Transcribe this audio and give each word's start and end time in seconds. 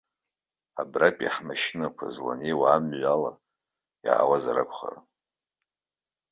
Абратәи 0.81 1.33
ҳмашьынақәа 1.35 2.05
зланеиуа 2.15 2.67
амҩала 2.75 3.31
иаауазар 4.05 4.57
акәхарын. 4.63 5.05